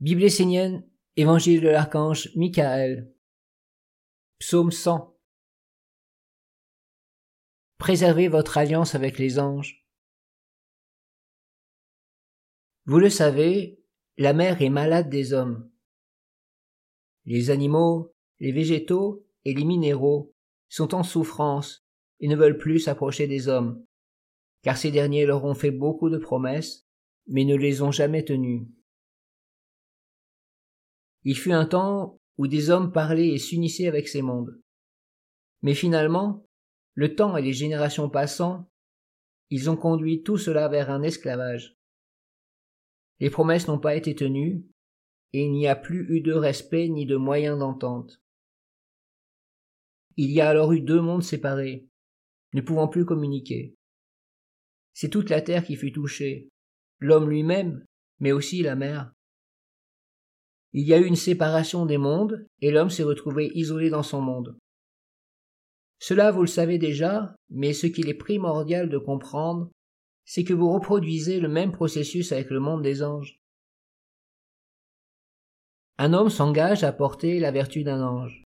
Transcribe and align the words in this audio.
Bible 0.00 0.24
essénienne, 0.24 0.84
Évangile 1.16 1.60
de 1.60 1.68
l'archange 1.68 2.28
Michael. 2.34 3.14
Psaume 4.40 4.72
100. 4.72 5.16
Préservez 7.78 8.26
votre 8.26 8.58
alliance 8.58 8.96
avec 8.96 9.18
les 9.18 9.38
anges. 9.38 9.86
Vous 12.86 12.98
le 12.98 13.08
savez, 13.08 13.80
la 14.18 14.32
mer 14.32 14.60
est 14.60 14.68
malade 14.68 15.08
des 15.08 15.32
hommes. 15.32 15.70
Les 17.24 17.50
animaux, 17.50 18.12
les 18.40 18.50
végétaux 18.50 19.24
et 19.44 19.54
les 19.54 19.64
minéraux 19.64 20.34
sont 20.68 20.96
en 20.96 21.04
souffrance 21.04 21.86
et 22.18 22.26
ne 22.26 22.34
veulent 22.34 22.58
plus 22.58 22.80
s'approcher 22.80 23.28
des 23.28 23.46
hommes, 23.46 23.86
car 24.62 24.76
ces 24.76 24.90
derniers 24.90 25.24
leur 25.24 25.44
ont 25.44 25.54
fait 25.54 25.70
beaucoup 25.70 26.10
de 26.10 26.18
promesses, 26.18 26.84
mais 27.28 27.44
ne 27.44 27.54
les 27.54 27.80
ont 27.80 27.92
jamais 27.92 28.24
tenues. 28.24 28.66
Il 31.24 31.36
fut 31.36 31.52
un 31.52 31.66
temps 31.66 32.20
où 32.36 32.46
des 32.46 32.70
hommes 32.70 32.92
parlaient 32.92 33.30
et 33.30 33.38
s'unissaient 33.38 33.88
avec 33.88 34.08
ces 34.08 34.22
mondes. 34.22 34.60
Mais 35.62 35.74
finalement, 35.74 36.46
le 36.94 37.14
temps 37.14 37.36
et 37.36 37.42
les 37.42 37.52
générations 37.52 38.10
passant, 38.10 38.70
ils 39.50 39.70
ont 39.70 39.76
conduit 39.76 40.22
tout 40.22 40.36
cela 40.36 40.68
vers 40.68 40.90
un 40.90 41.02
esclavage. 41.02 41.76
Les 43.20 43.30
promesses 43.30 43.68
n'ont 43.68 43.78
pas 43.78 43.94
été 43.94 44.14
tenues, 44.14 44.66
et 45.32 45.44
il 45.44 45.52
n'y 45.52 45.66
a 45.66 45.76
plus 45.76 46.06
eu 46.14 46.20
de 46.20 46.32
respect 46.32 46.88
ni 46.88 47.06
de 47.06 47.16
moyens 47.16 47.58
d'entente. 47.58 48.20
Il 50.16 50.30
y 50.30 50.40
a 50.40 50.48
alors 50.48 50.72
eu 50.72 50.80
deux 50.80 51.00
mondes 51.00 51.22
séparés, 51.22 51.88
ne 52.52 52.60
pouvant 52.60 52.88
plus 52.88 53.04
communiquer. 53.04 53.74
C'est 54.92 55.10
toute 55.10 55.30
la 55.30 55.40
terre 55.40 55.64
qui 55.64 55.76
fut 55.76 55.92
touchée, 55.92 56.50
l'homme 57.00 57.30
lui-même, 57.30 57.84
mais 58.20 58.32
aussi 58.32 58.62
la 58.62 58.76
mer. 58.76 59.13
Il 60.74 60.86
y 60.86 60.92
a 60.92 60.98
eu 60.98 61.06
une 61.06 61.16
séparation 61.16 61.86
des 61.86 61.98
mondes, 61.98 62.46
et 62.60 62.72
l'homme 62.72 62.90
s'est 62.90 63.04
retrouvé 63.04 63.52
isolé 63.54 63.90
dans 63.90 64.02
son 64.02 64.20
monde. 64.20 64.58
Cela 66.00 66.32
vous 66.32 66.40
le 66.40 66.48
savez 66.48 66.78
déjà, 66.78 67.36
mais 67.48 67.72
ce 67.72 67.86
qu'il 67.86 68.08
est 68.08 68.14
primordial 68.14 68.90
de 68.90 68.98
comprendre, 68.98 69.70
c'est 70.24 70.42
que 70.42 70.52
vous 70.52 70.72
reproduisez 70.72 71.38
le 71.38 71.48
même 71.48 71.70
processus 71.70 72.32
avec 72.32 72.50
le 72.50 72.58
monde 72.58 72.82
des 72.82 73.04
anges. 73.04 73.38
Un 75.96 76.12
homme 76.12 76.28
s'engage 76.28 76.82
à 76.82 76.92
porter 76.92 77.38
la 77.38 77.52
vertu 77.52 77.84
d'un 77.84 78.02
ange. 78.02 78.42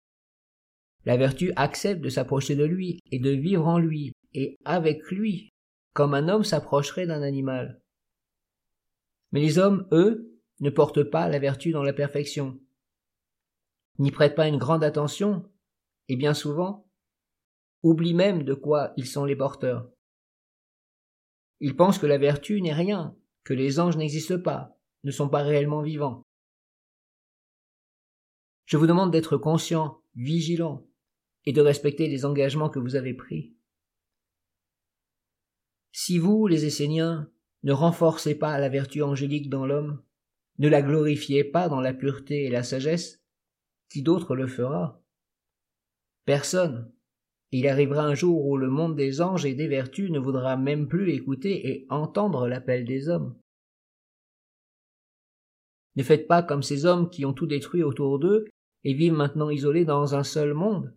La 1.06 1.18
vertu 1.18 1.54
accepte 1.56 2.02
de 2.02 2.10
s'approcher 2.10 2.56
de 2.56 2.66
lui 2.66 3.00
et 3.12 3.20
de 3.20 3.30
vivre 3.30 3.68
en 3.68 3.78
lui 3.78 4.14
et 4.34 4.58
avec 4.66 5.12
lui, 5.12 5.50
comme 5.94 6.16
un 6.16 6.28
homme 6.28 6.44
s'approcherait 6.44 7.06
d'un 7.06 7.22
animal. 7.22 7.80
Mais 9.32 9.42
les 9.42 9.60
hommes, 9.60 9.88
eux, 9.92 10.35
ne 10.60 10.70
portent 10.70 11.04
pas 11.04 11.28
la 11.28 11.40
vertu 11.40 11.72
dans 11.72 11.84
la 11.84 11.94
perfection, 11.94 12.60
n'y 14.00 14.12
prêtent 14.12 14.36
pas 14.36 14.48
une 14.48 14.58
grande 14.58 14.84
attention, 14.84 15.50
et 16.08 16.16
bien 16.16 16.34
souvent, 16.34 16.88
oublient 17.84 18.14
même 18.14 18.44
de 18.44 18.54
quoi 18.54 18.94
ils 18.98 19.08
sont 19.08 19.26
les 19.26 19.36
porteurs. 19.36 19.90
Ils 21.60 21.76
pensent 21.76 22.00
que 22.00 22.08
la 22.08 22.18
vertu 22.18 22.62
n'est 22.62 22.74
rien, 22.74 23.16
que 23.44 23.54
les 23.54 23.80
anges 23.80 23.98
n'existent 23.98 24.40
pas, 24.40 24.78
ne 25.04 25.12
sont 25.12 25.30
pas 25.30 25.44
réellement 25.44 25.82
vivants. 25.82 26.24
Je 28.66 28.78
vous 28.78 28.88
demande 28.88 29.12
d'être 29.12 29.38
conscient, 29.38 30.02
vigilant, 30.16 30.88
et 31.46 31.54
de 31.54 31.62
respecter 31.62 32.08
les 32.08 32.26
engagements 32.26 32.70
que 32.70 32.80
vous 32.80 32.96
avez 32.96 33.14
pris. 33.14 33.56
Si 35.92 36.18
vous, 36.18 36.48
les 36.48 36.66
Esséniens, 36.66 37.30
ne 37.64 37.72
renforcez 37.72 38.36
pas 38.36 38.60
la 38.60 38.70
vertu 38.70 39.02
angélique 39.02 39.50
dans 39.50 39.66
l'homme, 39.66 40.04
ne 40.58 40.70
la 40.70 40.82
glorifiez 40.82 41.44
pas 41.44 41.70
dans 41.70 41.82
la 41.82 41.94
pureté 41.94 42.46
et 42.46 42.50
la 42.50 42.64
sagesse, 42.64 43.22
qui 43.90 44.02
d'autre 44.02 44.36
le 44.36 44.48
fera? 44.48 45.02
Personne. 46.26 46.92
Il 47.52 47.68
arrivera 47.68 48.04
un 48.04 48.16
jour 48.16 48.46
où 48.46 48.58
le 48.58 48.70
monde 48.70 48.96
des 48.96 49.22
anges 49.22 49.46
et 49.46 49.54
des 49.54 49.68
vertus 49.68 50.12
ne 50.12 50.20
voudra 50.20 50.58
même 50.58 50.88
plus 50.88 51.12
écouter 51.12 51.70
et 51.70 51.86
entendre 51.90 52.48
l'appel 52.48 52.86
des 52.86 53.08
hommes. 53.08 53.38
Ne 55.96 56.04
faites 56.04 56.28
pas 56.28 56.44
comme 56.44 56.64
ces 56.64 56.86
hommes 56.86 57.10
qui 57.10 57.24
ont 57.26 57.34
tout 57.34 57.46
détruit 57.46 57.84
autour 57.84 58.20
d'eux 58.20 58.46
et 58.84 58.94
vivent 58.94 59.14
maintenant 59.14 59.50
isolés 59.50 59.86
dans 59.86 60.16
un 60.16 60.24
seul 60.24 60.54
monde, 60.54 60.94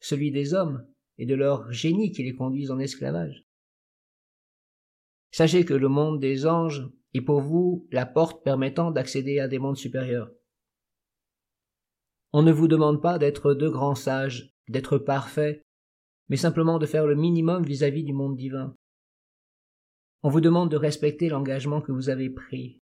celui 0.00 0.30
des 0.30 0.52
hommes 0.52 0.86
et 1.18 1.24
de 1.24 1.34
leur 1.34 1.72
génie 1.72 2.12
qui 2.12 2.22
les 2.22 2.34
conduisent 2.34 2.70
en 2.70 2.78
esclavage. 2.78 3.46
Sachez 5.30 5.64
que 5.64 5.74
le 5.74 5.88
monde 5.88 6.20
des 6.20 6.46
anges 6.46 6.88
et 7.14 7.20
pour 7.20 7.40
vous 7.40 7.86
la 7.90 8.06
porte 8.06 8.44
permettant 8.44 8.90
d'accéder 8.90 9.38
à 9.40 9.48
des 9.48 9.58
mondes 9.58 9.76
supérieurs. 9.76 10.30
On 12.32 12.42
ne 12.42 12.52
vous 12.52 12.68
demande 12.68 13.00
pas 13.00 13.18
d'être 13.18 13.54
de 13.54 13.68
grands 13.68 13.94
sages, 13.94 14.50
d'être 14.68 14.98
parfaits, 14.98 15.62
mais 16.28 16.36
simplement 16.36 16.78
de 16.78 16.86
faire 16.86 17.06
le 17.06 17.14
minimum 17.14 17.64
vis-à-vis 17.64 18.04
du 18.04 18.12
monde 18.12 18.36
divin. 18.36 18.74
On 20.22 20.28
vous 20.28 20.40
demande 20.40 20.70
de 20.70 20.76
respecter 20.76 21.28
l'engagement 21.28 21.80
que 21.80 21.92
vous 21.92 22.08
avez 22.08 22.30
pris. 22.30 22.80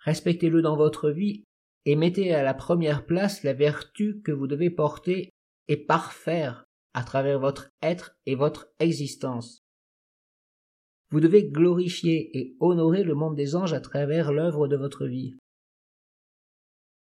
Respectez-le 0.00 0.60
dans 0.62 0.76
votre 0.76 1.10
vie 1.10 1.44
et 1.86 1.96
mettez 1.96 2.34
à 2.34 2.42
la 2.42 2.54
première 2.54 3.06
place 3.06 3.42
la 3.42 3.54
vertu 3.54 4.20
que 4.22 4.32
vous 4.32 4.46
devez 4.46 4.70
porter 4.70 5.30
et 5.68 5.76
parfaire 5.76 6.64
à 6.92 7.04
travers 7.04 7.38
votre 7.38 7.70
être 7.82 8.16
et 8.26 8.34
votre 8.34 8.68
existence. 8.78 9.63
Vous 11.14 11.20
devez 11.20 11.44
glorifier 11.44 12.36
et 12.36 12.56
honorer 12.58 13.04
le 13.04 13.14
monde 13.14 13.36
des 13.36 13.54
anges 13.54 13.72
à 13.72 13.78
travers 13.78 14.32
l'œuvre 14.32 14.66
de 14.66 14.76
votre 14.76 15.06
vie. 15.06 15.36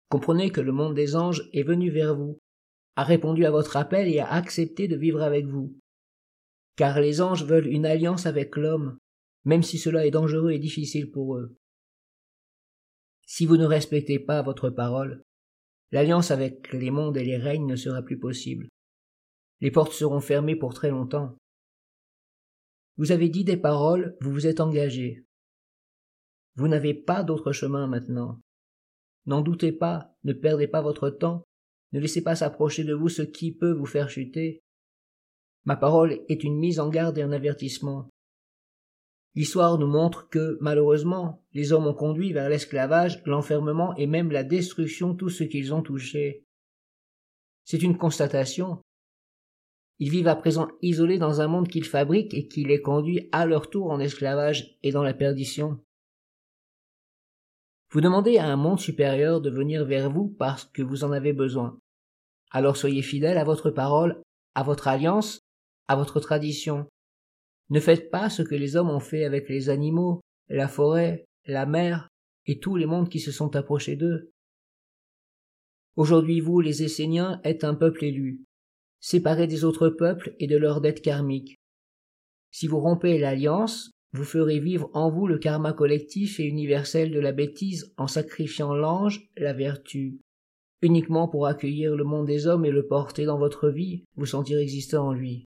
Comprenez 0.09 0.51
que 0.51 0.61
le 0.61 0.71
monde 0.71 0.93
des 0.93 1.15
anges 1.15 1.49
est 1.51 1.63
venu 1.63 1.89
vers 1.89 2.15
vous, 2.15 2.37
a 2.95 3.03
répondu 3.03 3.43
à 3.43 3.49
votre 3.49 3.75
appel 3.75 4.07
et 4.07 4.19
a 4.19 4.29
accepté 4.31 4.87
de 4.87 4.95
vivre 4.95 5.23
avec 5.23 5.47
vous. 5.47 5.75
Car 6.75 6.99
les 6.99 7.21
anges 7.21 7.43
veulent 7.43 7.65
une 7.65 7.87
alliance 7.87 8.27
avec 8.27 8.55
l'homme, 8.55 8.99
même 9.45 9.63
si 9.63 9.79
cela 9.79 10.05
est 10.05 10.11
dangereux 10.11 10.51
et 10.51 10.59
difficile 10.59 11.09
pour 11.09 11.35
eux. 11.35 11.57
Si 13.25 13.47
vous 13.47 13.57
ne 13.57 13.65
respectez 13.65 14.19
pas 14.19 14.43
votre 14.43 14.69
parole, 14.69 15.23
l'alliance 15.91 16.29
avec 16.29 16.71
les 16.71 16.91
mondes 16.91 17.17
et 17.17 17.25
les 17.25 17.37
règnes 17.37 17.65
ne 17.65 17.75
sera 17.75 18.03
plus 18.03 18.19
possible. 18.19 18.67
Les 19.59 19.71
portes 19.71 19.93
seront 19.93 20.21
fermées 20.21 20.55
pour 20.55 20.75
très 20.75 20.91
longtemps. 20.91 21.35
Vous 22.97 23.11
avez 23.11 23.29
dit 23.29 23.43
des 23.43 23.57
paroles, 23.57 24.17
vous 24.21 24.31
vous 24.31 24.47
êtes 24.47 24.59
engagé. 24.59 25.25
Vous 26.55 26.67
n'avez 26.67 26.95
pas 26.95 27.23
d'autre 27.23 27.51
chemin 27.51 27.85
maintenant. 27.85 28.41
N'en 29.27 29.41
doutez 29.41 29.71
pas, 29.71 30.15
ne 30.23 30.33
perdez 30.33 30.67
pas 30.67 30.81
votre 30.81 31.09
temps, 31.09 31.43
ne 31.91 31.99
laissez 31.99 32.23
pas 32.23 32.35
s'approcher 32.35 32.83
de 32.83 32.93
vous 32.93 33.09
ce 33.09 33.21
qui 33.21 33.51
peut 33.51 33.71
vous 33.71 33.85
faire 33.85 34.09
chuter. 34.09 34.63
Ma 35.65 35.75
parole 35.75 36.19
est 36.27 36.43
une 36.43 36.57
mise 36.57 36.79
en 36.79 36.89
garde 36.89 37.17
et 37.17 37.21
un 37.21 37.31
avertissement. 37.31 38.09
L'histoire 39.35 39.77
nous 39.77 39.87
montre 39.87 40.29
que, 40.29 40.57
malheureusement, 40.61 41.45
les 41.53 41.73
hommes 41.73 41.85
ont 41.85 41.93
conduit 41.93 42.33
vers 42.33 42.49
l'esclavage, 42.49 43.21
l'enfermement 43.25 43.95
et 43.95 44.07
même 44.07 44.31
la 44.31 44.43
destruction 44.43 45.13
tout 45.13 45.29
ce 45.29 45.43
qu'ils 45.43 45.73
ont 45.75 45.83
touché. 45.83 46.43
C'est 47.63 47.83
une 47.83 47.97
constatation, 47.97 48.81
ils 49.99 50.11
vivent 50.11 50.27
à 50.27 50.35
présent 50.35 50.67
isolés 50.81 51.17
dans 51.17 51.41
un 51.41 51.47
monde 51.47 51.67
qu'ils 51.67 51.85
fabriquent 51.85 52.33
et 52.33 52.47
qui 52.47 52.63
les 52.63 52.81
conduit 52.81 53.29
à 53.31 53.45
leur 53.45 53.69
tour 53.69 53.89
en 53.89 53.99
esclavage 53.99 54.77
et 54.83 54.91
dans 54.91 55.03
la 55.03 55.13
perdition. 55.13 55.79
Vous 57.91 58.01
demandez 58.01 58.37
à 58.37 58.45
un 58.45 58.57
monde 58.57 58.79
supérieur 58.79 59.41
de 59.41 59.49
venir 59.49 59.85
vers 59.85 60.11
vous 60.11 60.27
parce 60.37 60.65
que 60.65 60.83
vous 60.83 61.03
en 61.03 61.11
avez 61.11 61.33
besoin. 61.33 61.79
Alors 62.51 62.77
soyez 62.77 63.01
fidèles 63.01 63.37
à 63.37 63.43
votre 63.43 63.71
parole, 63.71 64.21
à 64.55 64.63
votre 64.63 64.87
alliance, 64.87 65.39
à 65.87 65.95
votre 65.95 66.19
tradition. 66.19 66.87
Ne 67.69 67.79
faites 67.79 68.11
pas 68.11 68.29
ce 68.29 68.43
que 68.43 68.55
les 68.55 68.75
hommes 68.75 68.89
ont 68.89 68.99
fait 68.99 69.23
avec 69.23 69.49
les 69.49 69.69
animaux, 69.69 70.21
la 70.49 70.67
forêt, 70.67 71.25
la 71.45 71.65
mer 71.65 72.07
et 72.45 72.59
tous 72.59 72.75
les 72.75 72.85
mondes 72.85 73.09
qui 73.09 73.19
se 73.19 73.31
sont 73.31 73.55
approchés 73.55 73.95
d'eux. 73.95 74.31
Aujourd'hui 75.95 76.39
vous, 76.39 76.61
les 76.61 76.83
Esséniens, 76.83 77.41
êtes 77.43 77.63
un 77.63 77.73
peuple 77.73 78.05
élu, 78.05 78.43
séparés 78.99 79.47
des 79.47 79.63
autres 79.63 79.89
peuples 79.89 80.35
et 80.39 80.47
de 80.47 80.57
leurs 80.57 80.81
dettes 80.81 81.01
karmiques. 81.01 81.57
Si 82.51 82.67
vous 82.67 82.79
rompez 82.79 83.19
l'alliance, 83.19 83.91
vous 84.13 84.23
ferez 84.23 84.59
vivre 84.59 84.89
en 84.93 85.11
vous 85.11 85.27
le 85.27 85.37
karma 85.37 85.73
collectif 85.73 86.39
et 86.39 86.45
universel 86.45 87.11
de 87.11 87.19
la 87.19 87.31
bêtise 87.31 87.93
en 87.97 88.07
sacrifiant 88.07 88.73
l'ange, 88.73 89.29
la 89.35 89.53
vertu. 89.53 90.19
Uniquement 90.81 91.27
pour 91.27 91.47
accueillir 91.47 91.95
le 91.95 92.03
monde 92.03 92.27
des 92.27 92.47
hommes 92.47 92.65
et 92.65 92.71
le 92.71 92.87
porter 92.87 93.25
dans 93.25 93.37
votre 93.37 93.69
vie, 93.69 94.03
vous 94.15 94.25
sentir 94.25 94.59
existant 94.59 95.07
en 95.07 95.13
lui. 95.13 95.45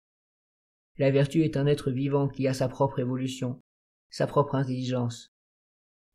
La 0.98 1.12
vertu 1.12 1.44
est 1.44 1.58
un 1.58 1.66
être 1.66 1.92
vivant 1.92 2.28
qui 2.28 2.48
a 2.48 2.54
sa 2.54 2.68
propre 2.68 3.00
évolution, 3.00 3.60
sa 4.10 4.28
propre 4.28 4.56
intelligence. 4.56 5.34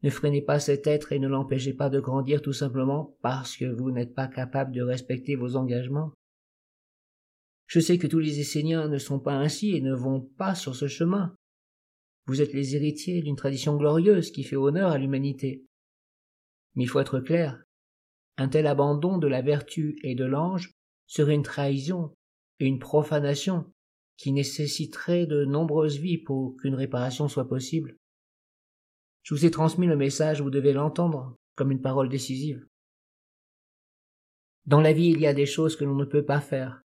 Ne 0.05 0.11
freinez 0.11 0.43
pas 0.43 0.61
cet 0.61 0.87
être 0.87 1.13
et 1.13 1.19
ne 1.19 1.27
l'empêchez 1.27 1.73
pas 1.73 1.91
de 1.91 1.99
grandir 1.99 2.41
tout 2.41 2.53
simplement 2.53 3.17
parce 3.21 3.57
que 3.57 3.65
vous 3.65 3.91
n'êtes 3.91 4.15
pas 4.15 4.29
capable 4.29 4.73
de 4.73 4.83
respecter 4.83 5.35
vos 5.35 5.57
engagements. 5.57 6.13
Je 7.69 7.81
sais 7.81 7.99
que 7.99 8.07
tous 8.07 8.19
les 8.19 8.41
Esséniens 8.41 8.89
ne 8.89 8.97
sont 8.97 9.21
pas 9.21 9.35
ainsi 9.35 9.77
et 9.77 9.83
ne 9.83 9.95
vont 9.95 10.23
pas 10.23 10.55
sur 10.55 10.75
ce 10.75 10.89
chemin. 10.89 11.37
Vous 12.27 12.41
êtes 12.41 12.55
les 12.55 12.75
héritiers 12.75 13.21
d'une 13.21 13.37
tradition 13.37 13.77
glorieuse 13.77 14.31
qui 14.31 14.43
fait 14.43 14.57
honneur 14.57 14.91
à 14.91 14.97
l'humanité. 14.97 15.67
Mais 16.75 16.85
il 16.85 16.89
faut 16.89 17.01
être 17.01 17.21
clair. 17.21 17.63
Un 18.39 18.49
tel 18.49 18.67
abandon 18.67 19.19
de 19.19 19.27
la 19.27 19.43
vertu 19.43 19.99
et 20.03 20.15
de 20.15 20.25
l'ange 20.25 20.73
serait 21.07 21.35
une 21.35 21.43
trahison 21.43 22.15
et 22.59 22.67
une 22.67 22.79
profanation 22.79 23.71
qui 24.17 24.33
nécessiterait 24.33 25.27
de 25.27 25.45
nombreuses 25.45 25.99
vies 25.99 26.19
pour 26.19 26.57
qu'une 26.57 26.75
réparation 26.75 27.29
soit 27.29 27.49
possible. 27.49 27.99
Je 29.25 29.35
vous 29.35 29.45
ai 29.45 29.51
transmis 29.51 29.87
le 29.87 29.97
message, 29.97 30.41
vous 30.41 30.51
devez 30.51 30.73
l'entendre 30.73 31.37
comme 31.55 31.71
une 31.71 31.83
parole 31.83 32.09
décisive. 32.09 32.67
Dans 34.65 34.81
la 34.81 34.95
vie, 34.95 35.09
il 35.09 35.21
y 35.21 35.27
a 35.27 35.35
des 35.35 35.47
choses 35.47 35.77
que 35.77 35.85
l'on 35.85 35.97
ne 35.97 36.05
peut 36.05 36.25
pas 36.25 36.41
faire, 36.41 36.83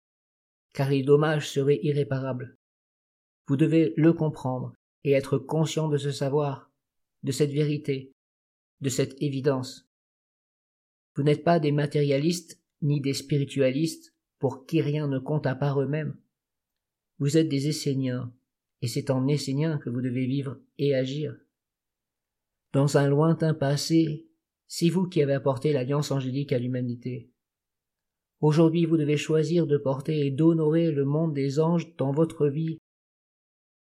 car 0.73 0.91
les 0.91 1.03
dommages 1.03 1.49
seraient 1.49 1.81
irréparables. 1.83 2.57
Vous 3.47 3.57
devez 3.57 3.93
le 3.97 4.13
comprendre 4.13 4.73
et 5.05 5.13
être 5.13 5.39
conscient 5.39 5.89
de 5.89 5.99
ce 5.99 6.11
savoir, 6.11 6.71
de 7.23 7.33
cette 7.33 7.51
vérité, 7.51 8.13
de 8.81 8.89
cette 8.89 9.21
évidence. 9.23 9.89
Vous 11.15 11.23
n'êtes 11.23 11.45
pas 11.45 11.61
des 11.61 11.73
matérialistes 11.73 12.61
ni 12.81 13.01
des 13.01 13.15
spiritualistes 13.15 14.15
pour 14.39 14.67
qui 14.67 14.81
rien 14.81 15.07
ne 15.07 15.19
compte 15.19 15.47
à 15.47 15.55
part 15.55 15.81
eux-mêmes. 15.81 16.17
Vous 17.19 17.37
êtes 17.37 17.49
des 17.49 17.69
Esséniens, 17.69 18.33
et 18.81 18.89
c'est 18.89 19.11
en 19.11 19.29
Esséniens 19.29 19.79
que 19.79 19.91
vous 19.91 20.01
devez 20.01 20.27
vivre 20.27 20.59
et 20.79 20.95
agir. 20.95 21.37
Dans 22.73 22.97
un 22.97 23.09
lointain 23.09 23.55
passé, 23.55 24.27
c'est 24.67 24.89
vous 24.89 25.07
qui 25.07 25.23
avez 25.23 25.35
apporté 25.35 25.73
l'alliance 25.73 26.11
angélique 26.11 26.53
à 26.53 26.59
l'humanité. 26.59 27.31
Aujourd'hui, 28.43 28.87
vous 28.87 28.97
devez 28.97 29.17
choisir 29.17 29.69
de 29.69 29.79
porter 29.79 30.27
et 30.27 30.33
d'honorer 30.33 30.91
le 30.91 31.05
monde 31.05 31.33
des 31.33 31.61
anges 31.61 31.95
dans 31.97 32.11
votre 32.11 32.49
vie, 32.49 32.79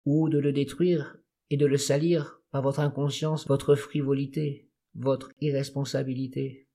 ou 0.04 0.28
de 0.28 0.38
le 0.38 0.52
détruire 0.52 1.18
et 1.50 1.56
de 1.56 1.66
le 1.66 1.76
salir 1.76 2.40
par 2.52 2.62
votre 2.62 2.78
inconscience, 2.78 3.48
votre 3.48 3.74
frivolité, 3.74 4.70
votre 4.94 5.32
irresponsabilité. 5.40 6.68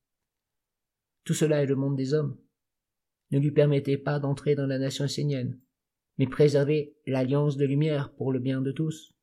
Tout 1.24 1.34
cela 1.34 1.64
est 1.64 1.68
le 1.68 1.78
monde 1.78 1.96
des 1.96 2.14
hommes. 2.14 2.38
Ne 3.32 3.40
lui 3.40 3.52
permettez 3.52 3.98
pas 3.98 4.20
d'entrer 4.20 4.56
dans 4.56 4.68
la 4.68 4.78
nation 4.78 5.06
essénienne, 5.06 5.58
mais 6.18 6.28
préservez 6.28 6.98
l'alliance 7.08 7.56
de 7.56 7.66
lumière 7.66 8.14
pour 8.14 8.34
le 8.34 8.40
bien 8.40 8.62
de 8.62 8.74
tous. 8.74 9.14